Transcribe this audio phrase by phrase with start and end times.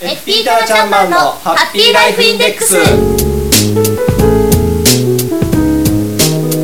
[0.00, 2.76] FP タナちゃんマンのハッピーライフインデックス。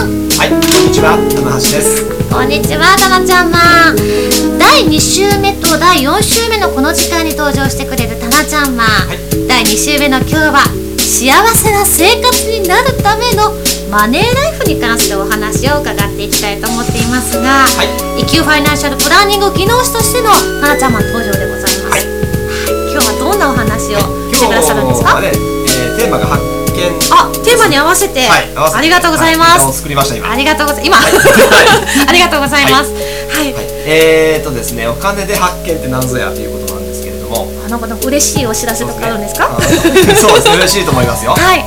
[0.06, 0.30] ン。
[0.38, 2.19] はいこんにちは棚橋です。
[2.30, 3.96] こんにちはタナちゃんマン。
[4.56, 9.18] 第2週目と第4週目のこの時間に登場してくれるタナちゃんマン、はい。
[9.50, 10.62] 第2週目の今日は
[10.96, 13.50] 幸せな生活になるための
[13.90, 17.82] マネーライフに関するお話を伺っていきたいと思っていますが、は
[18.16, 18.22] い。
[18.22, 20.30] 一級ファイナンシャルプランニング技能士としての
[20.62, 22.06] タナちゃんマン登場でございます、はい。
[22.94, 23.98] 今日はどんなお話を
[24.30, 28.78] してくださるんですか、ね、えー、テーマが発見あテーマに合わせて、はい合わせて。
[28.78, 30.30] ありがとうございます、はい作りました今。
[30.30, 31.12] ありがとうござい今、はい。
[32.08, 32.90] ありがとうございます。
[32.92, 33.64] はい、はい。
[33.86, 37.48] えーとですねお金で発見って何ぞやということなんですけれども。
[37.66, 39.48] あなんか嬉しいお知らせとかあるんですか？
[40.20, 40.48] そうです。
[40.48, 41.32] ね嬉しいと思いますよ。
[41.38, 41.64] はい。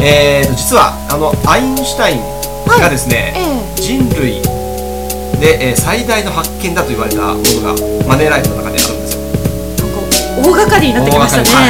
[0.00, 2.20] えーと実はあのアインシュタイン
[2.80, 4.40] がですね、え人類
[5.40, 9.20] で、えー最大の発見だと言われたものがマネーライフの中であるんですよ。
[10.38, 11.44] え大掛かりになってきましたね。
[11.50, 11.64] はい、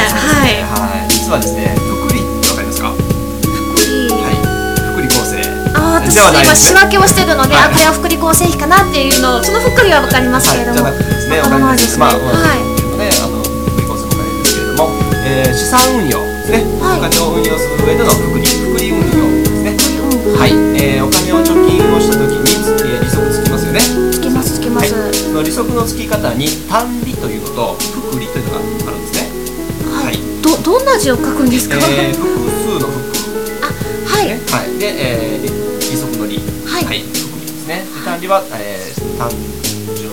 [0.63, 1.75] はい、実はですね
[6.05, 7.63] あー私ではない今仕分けをしてるので、はい。
[7.65, 12.05] あこれは福利厚生費かなっていうのその福利は分かりますけれども、はい、ですね、わからないですね。
[12.05, 12.61] まあ、はい。
[13.01, 14.89] ね、あの、福利厚生のお金ですけれども、
[15.25, 16.99] えー資産運用ですね、はい。
[16.99, 19.73] お金を運用する上での福利、福利運用ですね。
[20.25, 22.45] うんはい、えーお金を貯金をしたときに、
[22.85, 23.81] えー利息つきますよね。
[24.13, 24.91] つけますつけまはい、
[25.33, 27.75] の利息のつき方に単利というのと
[28.11, 28.61] 福利というのがあ
[28.91, 29.29] るんですね。
[29.91, 30.19] はい、はい。
[30.41, 32.95] どどんな字を書くんですか、えー複数の福
[33.61, 33.71] あ
[34.17, 35.64] はい、ね、はい、で、えー
[36.85, 37.83] はい福利ですね。
[37.83, 39.29] で単利は、えー単
[39.95, 40.11] 純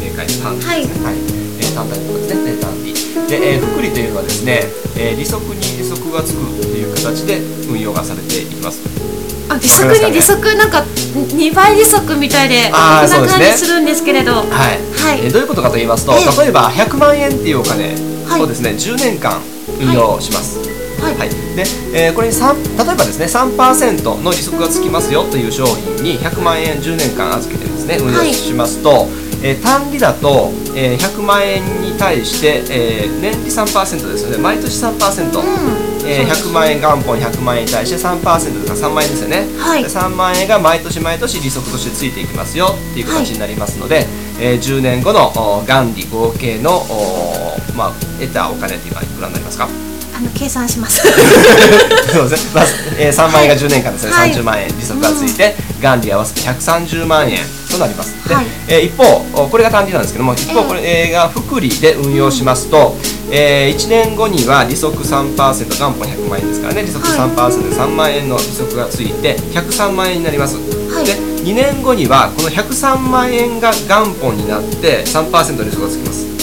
[0.00, 1.04] 明快単利ですね。
[1.04, 2.52] はい、えー単体とですね。
[2.56, 2.94] で単利。
[3.28, 4.62] で、えー福利というのはですね、
[4.96, 8.80] えー利息に利息がつくっていう形で運用がされていきます。
[9.48, 10.82] あ利息に利息なんか
[11.14, 14.46] 2倍利息みたいであーこんな感じするんですけれどはい。
[14.48, 17.94] はいえーどういうことかと言いますと、ええ例えば100万円っていうお金
[18.26, 19.40] はいをですね、10年間
[19.78, 20.58] 運用します。
[20.58, 20.68] はい、
[21.02, 21.64] はい、で、
[21.94, 29.08] えーこれに3例えばですね3%の利息がつきますよという商品に100万円10年間預けてですね運用はいしますと、
[29.42, 34.38] えー単利だと、えー100万円に対して、えー年利3%ですよね。
[34.38, 36.06] 毎年3%、うん。
[36.08, 39.82] えー100万円元本100万円に対して3%だから3万円ですよね、はい。
[39.82, 44.06] で3万円が毎年毎年利息としてついていきますよっていう形になりますので、
[44.40, 49.68] えー10年後のお元利合計のおまあ、得たお金っていうのはいくらになりますか？
[49.68, 49.85] あ
[50.26, 51.06] の計算します。
[52.54, 54.32] まず、えー、3万円が10年間ですね、はい。
[54.32, 57.38] 30万円利息がついて、元利合わせて130万円
[57.70, 58.28] となります。
[58.28, 58.46] で、はい。
[58.68, 59.04] えー一方、
[59.44, 60.66] おこれが単利なんですけども、一方、ええ。
[60.66, 62.96] これ、えーが福利で運用しますと、
[63.30, 70.56] え1年後には利息3%、元本100万円ですからね、利息はい3%で3万円の利息がついて、103万円になります。
[70.56, 71.06] はい。
[71.06, 76.35] で、2年後には、この103万円が元本になって、3%の利息がつきます。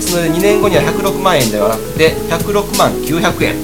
[0.00, 3.56] はい、ですので2年後には106万円ではなくて106万900円。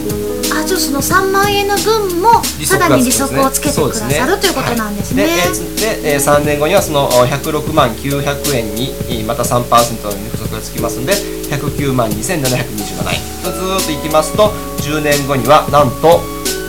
[0.53, 5.25] あじゃあその3万円の分もさらに利息をつけてくださるということなんですね。
[5.25, 5.33] はい。
[5.77, 11.15] でで、えー3年後にはそのお106万900円にえーまた3%の利息がつきますので
[11.51, 13.37] 109万2727円。
[13.43, 14.53] とずーっといきますと
[14.83, 16.21] 10年後にはなんと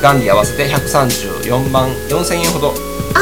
[0.02, 2.74] 元利合わせて134万4000円ほど、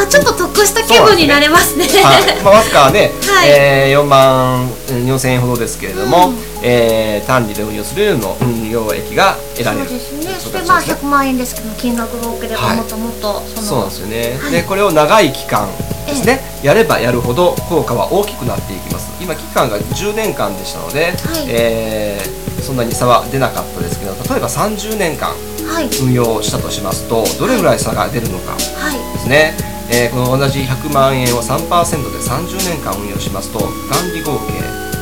[0.01, 1.85] あちょっと得した気分になれますね。
[1.85, 2.43] はい。
[2.43, 3.49] まあ、わずかね、はい。
[3.49, 6.35] えー4万4000円ほどですけれども、うん。
[6.63, 9.85] えー単利で運用するの運用益が得られる。
[9.85, 10.35] そうですね。
[10.39, 10.97] それまあですね。
[11.01, 12.77] 100万円ですけど金額が多ければはい。
[12.77, 14.51] もっともっとそのそうなんですよね、はい。
[14.51, 15.67] でこれを長い期間
[16.05, 19.11] ですね、やればやるほど効果は大きくなっていきます。
[19.19, 21.13] 今期間が10年間でしたので、
[21.47, 25.29] えーそんなに差は出なかったですけど例えば30年間
[25.69, 25.89] はい。
[26.01, 29.13] 運用したとしますとどれぐらい差が出るのかはい。
[29.13, 29.53] ですね、
[29.91, 34.53] えーこの同じ100万円を3%で30年間運用しますと元利合計、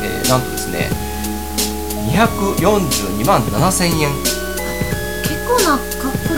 [0.03, 0.89] えーなんとですね
[2.11, 4.11] 242万7000円。
[5.23, 5.79] 結構な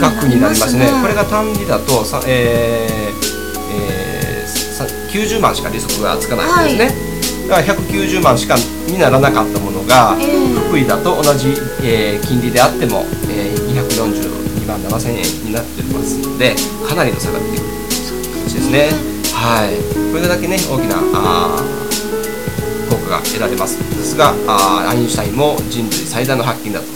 [0.00, 0.86] 額になりますね。
[1.02, 3.26] これがが単利だとさ、えー
[3.74, 8.56] えーさ90万しか利息がつかないんですね、だから190万しか
[8.86, 10.54] にならなかったものが、えー。
[10.68, 11.48] 福井だと同じ、
[11.82, 16.54] えー金利であっても、えー242万7000円になってますので
[16.88, 17.65] かなりの差が出てくる。
[17.65, 17.65] 形
[18.56, 18.88] ですね。
[19.36, 19.76] はい、
[20.12, 23.76] これだけね大きなあー効果が得られます。
[23.78, 26.86] ですがあーアインシュタインも人類最大の発見だと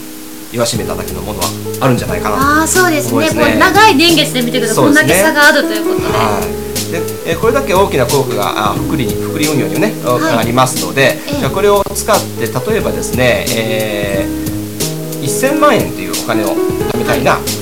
[0.50, 1.46] 言わしめただけのものは
[1.80, 2.42] あるんじゃないかなと。
[2.42, 3.30] ああそうですね。
[3.30, 3.58] ね。
[3.58, 10.38] 長い年月で見てください、こんだけ差があるということで、はい、でえーこれだけ大きな効果があ福利に福利運用にもね、はい。
[10.38, 11.38] ありますので、ええ。
[11.40, 14.40] じゃあこれを使って例えばですね、えー
[15.20, 17.36] 1000万円というお金を貯めたいな。
[17.36, 17.59] とい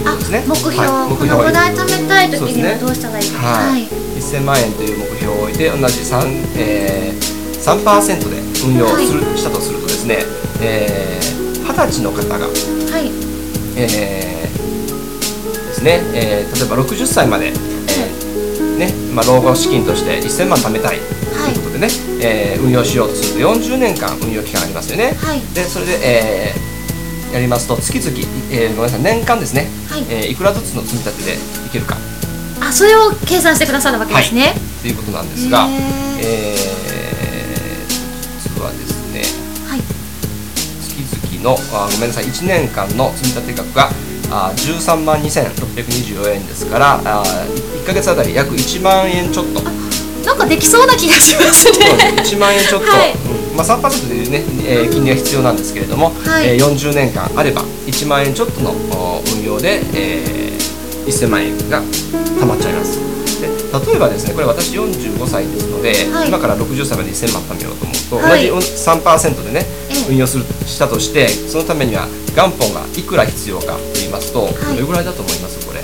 [0.00, 0.44] うことですね。
[0.46, 1.10] 目標、はい。
[1.10, 10.18] 目このぐらい貯めたい時にはどうしたらいいかはい、1000万円という目標を置いて同じ 3%,、えー、3%で運用する、したとするとですね、
[10.60, 12.52] えー、20歳の方が、は
[12.98, 13.10] い。
[13.76, 14.54] えー
[15.68, 20.98] ですね、えー例えば60歳まで、えーねまあ、老後資金として1000万貯めたい。
[20.98, 21.52] はい。
[21.52, 21.88] ということでね、
[22.22, 25.12] えー運用しようとすると40年間運用期間ありますよね。
[25.18, 25.40] はい。
[25.54, 26.73] でそれで、えー
[27.34, 28.16] やりますと月々、
[28.52, 30.02] えーごめんなさい年間ですね、はい。
[30.02, 31.34] いえーいくらずつの積み立てで
[31.66, 31.96] いけるか。
[32.60, 34.92] あそれを計算してくださるわけですね、とい。
[34.92, 35.66] うことなんですが、
[36.20, 36.84] えー
[38.40, 39.22] 実はですね
[39.68, 39.80] はい。
[40.80, 43.90] 月々のあごめんなさい1年間の積み立て額が
[44.30, 47.24] あ13万2624円ですからあ
[47.84, 49.60] 1ヶ月あたり約1万円ちょっと。
[50.24, 51.78] なんかできそうな気がしますね。
[52.16, 53.12] です1万円ちょっと、はい。
[53.12, 56.48] うんまあ、3%でいうね、えー金利が必要なんですけれども、はい。
[56.48, 60.54] えー40年間あれば1万円ちょっとのお運用で、えー
[61.06, 62.98] 1000万円が貯まっちゃいます。
[63.40, 63.48] で
[63.92, 66.28] 例えばですねこれ私45歳ですので、はい。
[66.28, 68.48] 今から60歳まで1000万貯めようと思うと、はい。
[68.48, 70.08] 同じ3%でねええ。
[70.10, 75.80] 運用するしたとしてそのためには元本がいくら必要かと言いますと、どれぐらいだと思いますこれ？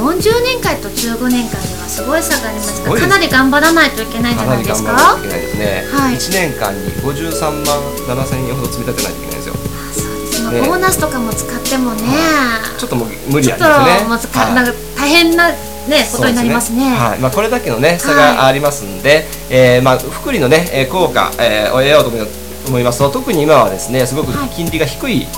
[0.00, 3.08] 40年間と15年間ではすごい差がありますすごいです。
[3.08, 4.92] かかなり頑張らないといけないんじゃないですか？
[4.92, 6.14] なり頑張らかないといけないですね、はい。
[6.14, 7.80] 1年間に53万
[8.24, 9.54] 7000円ほど積み立てないといけないんですよ。
[9.56, 10.60] あそうですね。
[10.60, 10.68] ね。
[10.68, 12.02] ボーナスとかも使ってもね、
[12.78, 14.16] ちょっともう無理ちょなんですね。
[14.16, 15.56] っと難なんか大変なね
[16.12, 16.90] ことになりますね。
[16.90, 22.10] はい、まあこれだけのね差がありますんで、えーまあ福利のねえー効果、えーを得ようと
[22.68, 22.98] 思います。
[22.98, 24.48] と特に今はですねすごくはい。
[24.50, 25.28] 金利が低いうん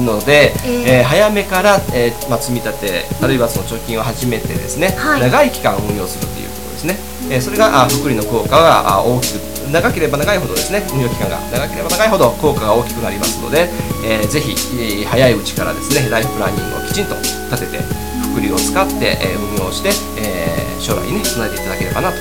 [0.00, 0.84] ので、えー。
[0.98, 5.20] えー早めから、えーまあ、積み立てあるいはその貯金を始めてですね、はい。
[5.20, 6.96] 長い期間運用するということですね、
[7.30, 9.36] えーそれがあ福利の効果があ大きく
[9.70, 13.68] 長ければ長いほどですね運用期間が長ければ長いほど効果が大きくなりますので、
[14.04, 17.14] えーぜひ、えー早いうちからですねライフプランニングをきちんと
[17.50, 17.84] 立てて
[18.32, 22.16] 福利を使って、えー運用して、えー将来にね備えていただければなと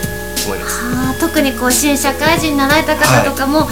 [0.45, 1.19] 思います。
[1.19, 3.67] 特にこう新社会人になられた方とかも、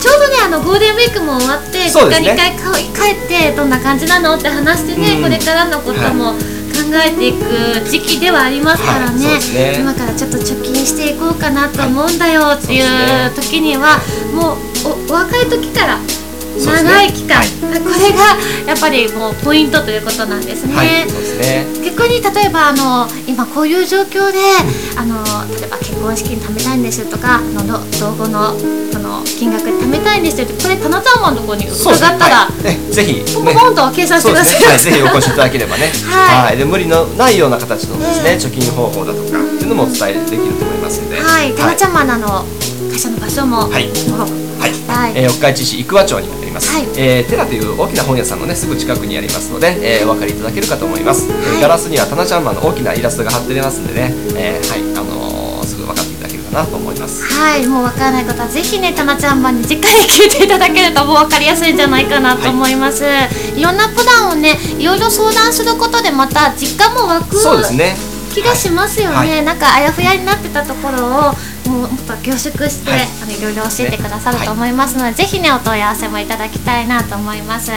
[0.00, 5.22] ちょうどねあのゴールデンウィークも終わって実家に一回か帰ってどんな感じなのって話してね、うん。
[5.22, 7.44] これからのことも考えていく
[7.88, 9.54] 時期ではありますからね,、はい。
[9.54, 9.78] ね。
[9.80, 13.40] 今からちょっと貯金していこうかなと思うんだよっていうはい。
[13.40, 13.98] 時には、
[14.34, 15.98] もうおお若い時から
[16.58, 17.48] 長い期間、はい。
[17.80, 20.74] これがやっぱりもうポイントということなんですね。
[20.74, 21.66] はい、すね。
[21.84, 24.38] 逆に例えばあの今こういう状況で
[24.96, 25.22] あの
[25.58, 28.54] 例えば結婚資金貯めたいんですとかあの老老後の
[28.92, 29.64] その金額
[30.20, 32.64] んですってこれタナちゃんマンのところに伺ったら、はい。
[32.64, 34.60] ねぜひ、ポンポンポンと計算してください。
[34.60, 36.56] ね、はい、ぜひお越しいただければね、はい。
[36.56, 42.44] で無理のないような形のですね、ええ貯金方法だとかっていうのもお伝えできると思いますので、はい、タナちゃんんマンの
[42.90, 43.68] 会社の場所も。
[43.68, 43.88] はい。
[44.58, 45.12] はい、はい。
[45.14, 46.88] えー四日市市生桑町にあります、はい。
[46.96, 51.62] えーテラという大きな本屋さんのねすぐ近くにありますので、えーお分かりいただけるかと思います、えーはい。
[51.62, 54.80] ガラスにはタナちゃんマンの大きなイラストが貼ってありますんでね、えーはい。
[54.98, 55.27] あの
[56.48, 57.24] かなと思います。
[57.24, 63.04] はい、もうわからない方はぜひね、たなちゃん版にじっくり聞いていただけるともうわかりやすいんじゃないかなと思います。
[63.56, 67.96] い、ろんなプランをね、いろいろ相談することでまた実感も湧くそうですね。
[68.34, 69.16] 気がしますよね。
[69.16, 69.44] はい。
[69.44, 71.10] なんかあやふやになってたところを
[71.68, 73.00] もっと凝縮して、はい。
[73.22, 77.72] あのいろいろ教えてくださると思いますので、ぜひねお問い合わせもいただきたいなと思います。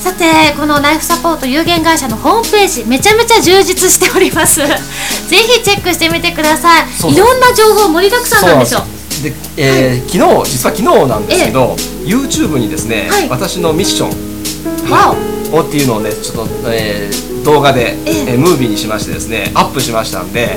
[0.00, 4.60] さてこのライフサポート有限会社のホームページめちゃめちゃ充実しております。
[5.28, 7.12] ぜひチェックしてみてください。
[7.12, 8.84] いろんな情報盛りだくさんなんですよ。
[9.10, 9.22] す。
[9.22, 13.28] で、えー昨日実は昨日なんですけど、YouTube にですね、はい。
[13.28, 15.14] 私のミッション、わ
[15.52, 15.58] お。
[15.58, 18.24] をっていうのをねちょっと、えー動画で、ええ。
[18.28, 20.48] えームービーにしましてですねアップしましたんで、はい。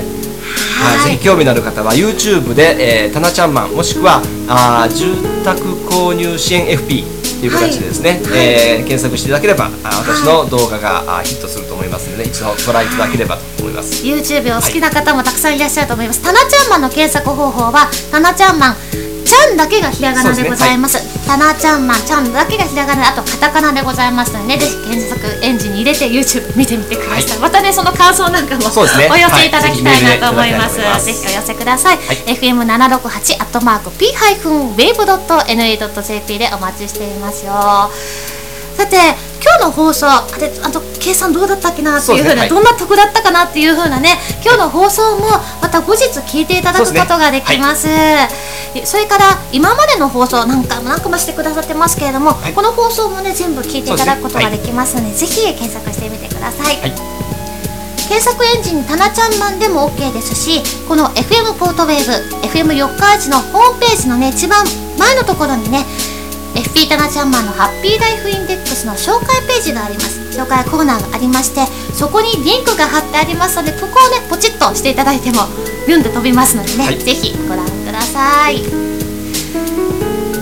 [0.98, 8.20] はいぜひ興味のある方は YouTube で、えー、タナちゃんマンもしくはあー住宅購入支援 FP という形でですね、はい。
[8.38, 14.04] えー検索していただければあ私の動画が、ヒットすると思いますので、一度ご覧いただければと思います。
[14.04, 18.76] YouTube を好きな方もたくさんいらっしゃると思います、タナちゃんマンの検索方法はタナちゃんマン
[19.24, 21.00] ちゃんだけがひらがなでございます。
[21.26, 28.66] タナちゃんマンちゃんだけがひらがなであとカタカナでございますのでねぜひ検索エンジンに入れて YouTube 見てみてください、またねその感想なんかもね。
[29.10, 31.00] お寄せいただきたいなと思います、はい。
[31.00, 31.98] ぜぜひお寄せください、い。
[32.34, 37.52] FM768 アットマーク P-wave.na.jp でお待ちしていますよ。
[38.76, 38.96] さて
[39.42, 42.40] 今日の放送あれあと計算どうだったっけなっていうふうな、ね。
[42.40, 42.48] はい。
[42.48, 45.28] どんな得だったかなっていうふうなね今日の放送も
[45.60, 47.88] また後日聞いていただくことができます。
[48.84, 52.52] それから今までの放送何回も何回もしてくださってますけれども、はい。
[52.52, 56.92] この放送もね全部聞いていただくことができますのでぜひ検索してみてください、はい。
[58.08, 64.64] 検索エンジンタナちゃんマンでも OK ですしこの FM ポートウェーブ FM 四日市のホームページのね一番
[64.98, 65.84] 前のところにね
[66.54, 70.20] FP タナちゃんマンのハッピーライフインデックスの紹介ページがあります。
[70.32, 75.46] 紹介コーナーがありましてそこにリンクが貼ってありますのでここをねポチッとしていただいても
[75.86, 76.98] ビュンと飛びますのでね、はい。
[76.98, 78.62] ぜひご覧ください。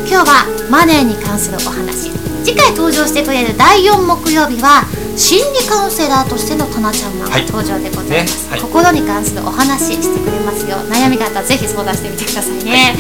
[0.06, 2.10] 今日はマネーに関するお話。
[2.44, 4.86] 次回登場してくれる第4木曜日は
[5.16, 7.46] 心理カウンセラーとしてのタナちゃんマンがはい。
[7.46, 8.50] 登場でございます、ね。
[8.50, 8.60] はい。
[8.60, 10.76] 心に関するお話してくれますよ。
[10.86, 12.94] 悩みがあったらぜひ相談してみてくださいね、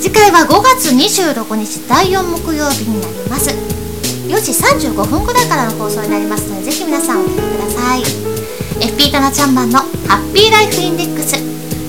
[0.00, 3.50] 次回は5月26日第4木曜日になります。
[3.50, 8.02] 4時35分ぐらいからの放送になりますのでぜひ皆さんお聴きください。
[8.80, 11.36] FP タナちゃんマンのハッピーライフインデックス。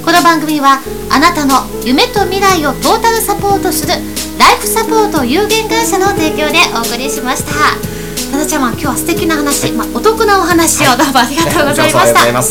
[0.04, 3.94] この番組はあなたの夢と未来をトータルサポートする
[4.38, 8.01] ライフサポート有限会社の提供でお送りしました。
[8.42, 11.94] タナちゃんマン今日は素敵な話、まあ、お得なお話をどうもありがとうござい。
[11.94, 12.42] ました。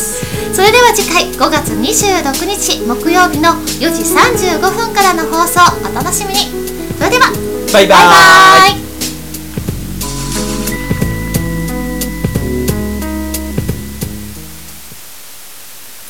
[0.55, 6.47] それでは次回5月26日木曜日の4時35分からの放送お楽しみに。
[6.97, 7.33] それでは
[7.73, 8.90] バイババイバイイ